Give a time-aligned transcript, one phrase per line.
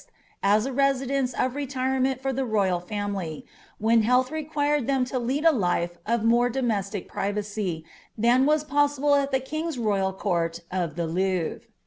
[0.41, 3.45] as a residence of retire ment for the royal family,
[3.77, 7.85] when health required them to lead a life of more domestic privacy,
[8.17, 11.67] than was possible at the king's royal court of the Louvre.